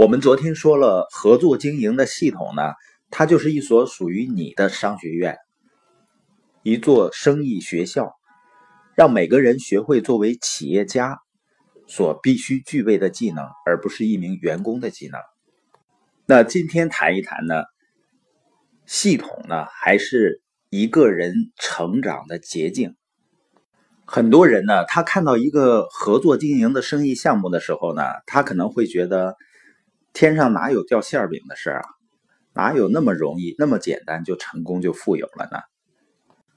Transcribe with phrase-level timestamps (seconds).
[0.00, 2.72] 我们昨天说了，合作经营的系统呢，
[3.10, 5.36] 它就是一所属于你的商学院，
[6.62, 8.14] 一座生意学校，
[8.94, 11.18] 让每个人学会作为企业家
[11.86, 15.20] 所必须具备的技能，而不是一名员工的技能。
[16.24, 17.64] 那今天谈一谈呢，
[18.86, 20.40] 系统呢，还是
[20.70, 22.96] 一个人成长的捷径。
[24.06, 29.36] 很多人呢，他看到一个合作经营的生意项目的时候呢，他可能会觉得。
[30.12, 31.82] 天上哪有掉馅饼的事啊？
[32.52, 35.60] 哪有那么容易、那么简单就成功就富有了呢？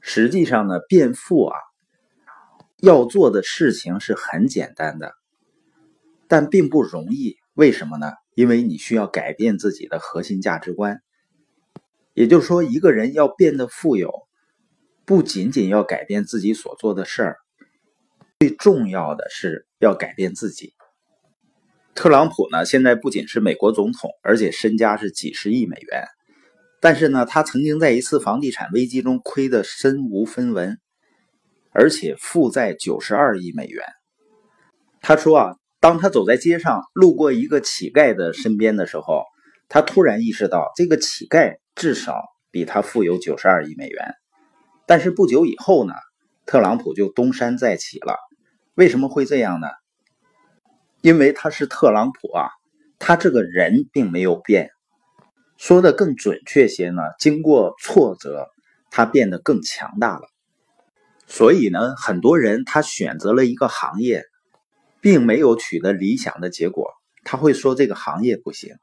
[0.00, 1.56] 实际上呢，变富啊，
[2.78, 5.14] 要做的事情是很简单的，
[6.28, 7.36] 但并不容易。
[7.54, 8.12] 为什么呢？
[8.34, 11.00] 因为你需要改变自己的核心价值观。
[12.14, 14.12] 也就是说，一个人要变得富有，
[15.04, 17.36] 不仅仅要改变自己所做的事儿，
[18.40, 20.74] 最重要的是要改变自己。
[21.96, 26.04] 特朗普呢，现在不仅是美国总统，而且身家是几十亿美元。
[26.78, 30.78] 但是呢，他曾经在一次房地产危机中亏得身无分文，
[31.72, 33.82] 而且负债九十二亿美元。
[35.00, 39.24] 他说啊，当他走在街上，路过一个乞丐的身边的时候，
[39.70, 44.14] 他突然意识到，这个乞丐至少比他富有九十二亿美元。
[44.86, 45.94] 但是不久以后呢，
[46.44, 48.18] 特朗普就东山再起了。
[48.74, 49.68] 为什么会这样呢？
[51.06, 52.48] 因为他是特朗普啊，
[52.98, 54.70] 他这个人并没有变。
[55.56, 58.48] 说的更准确些呢，经过挫折，
[58.90, 60.26] 他变得更强大了。
[61.28, 64.24] 所以呢，很多人他选择了一个行业，
[65.00, 66.90] 并没有取得理想的结果，
[67.22, 68.74] 他会说这个行业不行。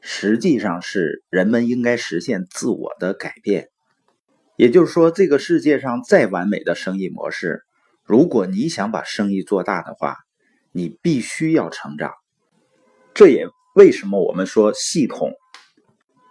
[0.00, 3.68] 实际上是人们应该实现自我的改变。
[4.56, 7.62] 也就是说，这个世界上再完美的生意模式，
[8.02, 10.16] 如果你想把生意做大的话，
[10.78, 12.12] 你必须要成长，
[13.12, 15.32] 这也为什么我们说系统，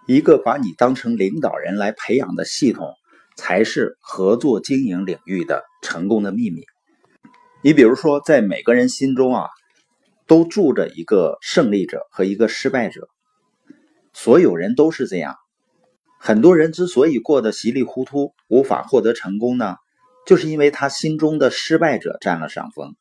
[0.07, 2.93] 一个把你当成领导人来培养的系统，
[3.35, 6.63] 才是合作经营领域的成功的秘密。
[7.61, 9.49] 你比如说，在每个人心中啊，
[10.27, 13.09] 都住着一个胜利者和一个失败者，
[14.13, 15.36] 所有人都是这样。
[16.21, 19.75] 很多人之所以过得稀里糊涂，无法获得成功呢，
[20.25, 22.95] 就是因为他心中的失败者占了上风。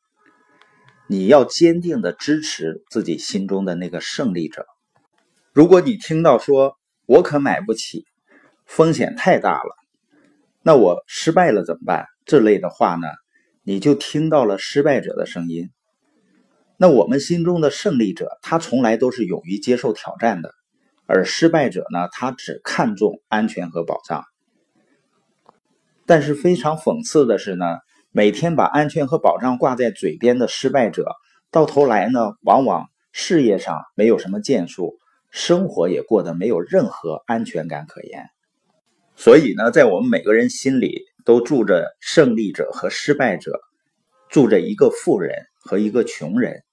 [1.09, 4.65] 你要坚定的支持自己心中的那个胜利者。
[5.53, 8.05] 如果你听到说“我可买不起，
[8.65, 9.75] 风险太大了”，
[10.63, 12.07] 那我失败了怎么办？
[12.25, 13.07] 这类的话呢，
[13.63, 15.69] 你就听到了失败者的声音。
[16.75, 20.53] 那我们心中的胜利者，他从来都是勇于接受挑战的，
[21.05, 24.25] 而失败者呢，他只看重安全和保障。
[26.05, 27.65] 但是非常讽刺的是呢。
[28.17, 31.05] 每天把安全和保障挂在嘴边的失败者，
[31.51, 34.97] 到头来呢，往往事业上没有什么建树，
[35.29, 38.25] 生活也过得没有任何安全感可言。
[39.15, 43.61] 所以呢，在我们每个人心里都住着胜利者和失败者，
[44.31, 46.63] 住着一个富人和一个穷人，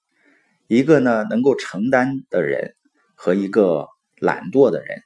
[0.65, 2.73] 一个呢能够承担的人
[3.13, 3.85] 和一个
[4.17, 4.97] 懒惰的人。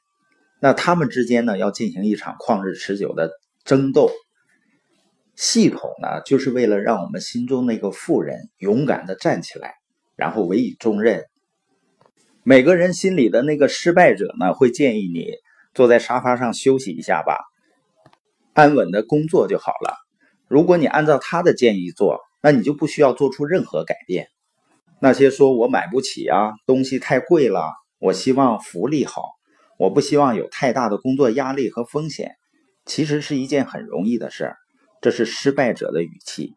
[0.58, 3.30] 那他们之间呢，要进行一场旷日持久的
[3.62, 4.10] 争斗。
[5.42, 9.76] 系统呢，就是为了让我们心中那个富人勇敢的站起来，
[10.14, 11.24] 然后委以重任。
[12.42, 15.30] 每个人心里的那个失败者呢，会建议你
[15.72, 17.38] 坐在沙发上休息一下吧，
[18.52, 19.96] 安稳的工作就好了。
[20.46, 24.28] 如果你按照他的建议做，那你就不需要做出任何改变。
[25.00, 29.22] 那些说我买不起啊，东西太贵了，我希望福利好，
[29.78, 32.32] 我不希望有太大的工作压力和风险，
[32.84, 34.56] 其实是一件很容易的事儿。
[35.00, 36.54] 这是失败者的语气。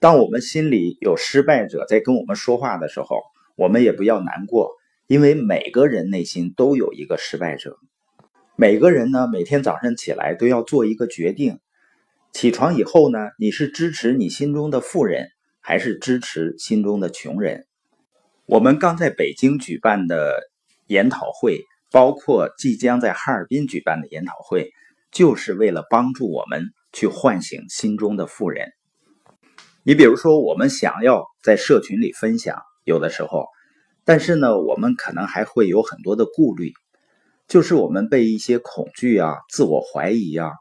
[0.00, 3.20] 当我们心里有失败者在跟我们说话的时候，
[3.54, 4.72] 我们也不要难过，
[5.06, 7.76] 因为每个人内心都有一个失败者。
[8.56, 11.60] 每个人呢，每天早上起来都要做一个决定：
[12.32, 15.28] 起床以后呢，你是支持你心中的富人，
[15.60, 17.66] 还是支持心中的穷人？
[18.46, 20.50] 我们刚在北京举办的
[20.86, 21.60] 研讨会，
[21.90, 24.72] 包括即将在哈尔滨举办的研讨会，
[25.10, 26.64] 就是为了帮助我们。
[26.92, 28.68] 去唤醒心中的富人。
[29.84, 33.46] 你比如说，我们想要在社群里分享，有的时候，
[34.04, 36.72] 但是呢，我们可能还会有很多的顾虑，
[37.48, 40.52] 就是我们被一些恐惧啊、自我怀疑啊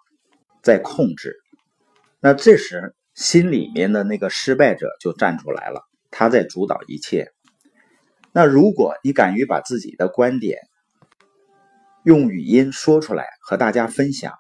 [0.63, 1.36] 在控制。
[2.19, 7.31] 那这时，心里面的那个失败者就站出来了，他在主导一切。
[8.31, 10.60] 那如果你敢于把自己的观点
[12.04, 14.34] 用语音说出来，和大家分享。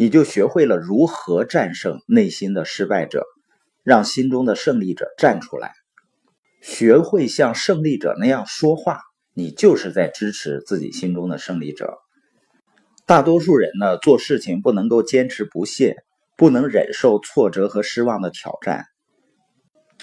[0.00, 3.26] 你就学会了如何战胜内心的失败者，
[3.82, 5.72] 让心中的胜利者站出来。
[6.62, 9.00] 学会像胜利者那样说话，
[9.34, 11.98] 你就是在支持自己心中的胜利者。
[13.06, 15.96] 大多数人呢，做事情不能够坚持不懈，
[16.36, 18.84] 不能忍受挫折和失望的挑战，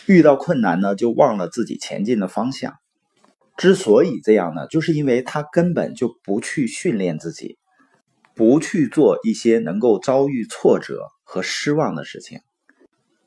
[0.08, 2.74] 遇到困难呢，就忘了自己前进的方向。
[3.56, 7.58] 之所以这样呢，就是因为他根本就不去训练自己，
[8.36, 12.42] 不去做一些能够遭遇挫折和失望的事情，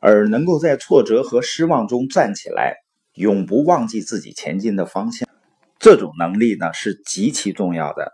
[0.00, 2.76] 而能够在挫折和失望中站起来，
[3.14, 5.28] 永不忘记自己前进的方向。
[5.78, 8.12] 这种能力呢，是极其重要的。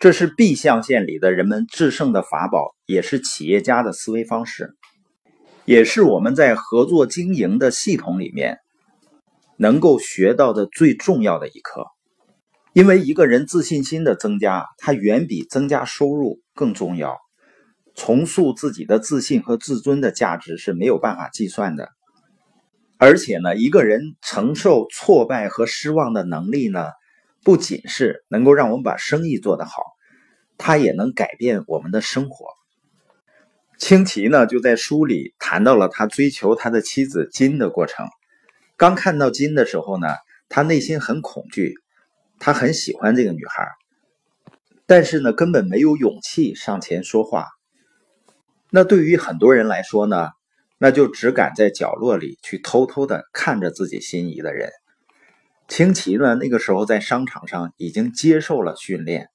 [0.00, 4.74] 这是 B 象限里的人们制胜的法宝，也是企业家的思维方式，
[5.64, 8.58] 也是我们在合作经营的系统里面
[9.56, 11.86] 能够学到的最重要的一课。
[12.74, 17.16] 因为一个人自信心的增加，它远比增加收入更重要。
[17.94, 21.90] 重塑自己的自信和自尊的价值是没有办法计算的。
[22.98, 26.88] 而且呢，一个人承受挫败和失望的能力呢？
[27.44, 29.82] 不仅是能够让我们把生意做得好，
[30.58, 32.46] 它也能改变我们的生活。
[33.78, 38.08] 清奇呢就在书里谈到了他追求他的妻子金的过程。
[38.76, 40.08] 刚看到金的时候呢，
[40.48, 41.74] 他内心很恐惧，
[42.38, 43.68] 他很喜欢这个女孩，
[44.86, 47.48] 但是呢根本没有勇气上前说话。
[48.70, 50.30] 那对于很多人来说呢，
[50.78, 54.70] 那就只敢在角落里去偷偷的看着自己心仪的人。
[55.68, 59.30] 清奇呢，那个时候在商场上已经接受了训练，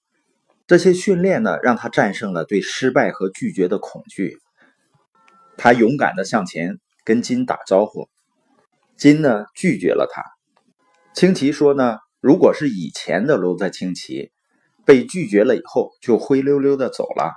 [0.68, 4.38] 这些训练呢，让他战胜了对失败和拒绝的恐惧。
[5.57, 8.07] 他勇敢的向前跟金打招呼，
[8.96, 10.22] 金呢拒绝了他。
[11.13, 14.31] 清奇说呢，如果是以前的罗泽清奇，
[14.86, 17.33] 被拒绝了以后就灰溜溜的走了。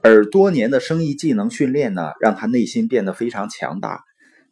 [0.00, 4.02] 而多年的生意技能训练呢，让他内心变得非常强大。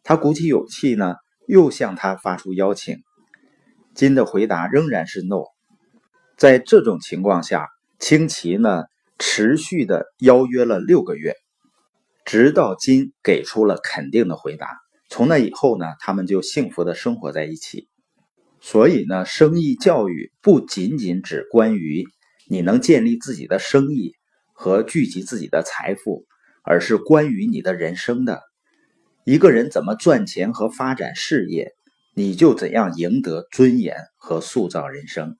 [0.03, 1.15] 他鼓起勇气呢，
[1.47, 2.97] 又向他发出邀请。
[3.95, 5.45] 金的回答仍然是 no。
[6.37, 7.67] 在这种情况下，
[7.97, 8.83] 清奇呢
[9.17, 11.33] 持续的邀约了六个月，
[12.25, 14.67] 直到金给出了肯定的回答。
[15.09, 17.87] 从那以后呢，他们就幸福的生活在一起。
[18.69, 22.03] 所以呢，生意教育不仅仅只关于
[22.49, 24.11] 你能建立自己的生意
[24.51, 26.25] 和聚集自己的财富，
[26.63, 28.41] 而是关于你的人生的。
[29.23, 31.71] 一个人怎么赚钱和发展事业。
[32.13, 35.37] 你就怎样赢得尊严和塑造人生。